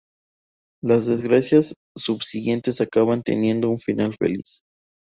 [0.83, 4.61] Las desgracias subsiguientes acaban teniendo un final feliz.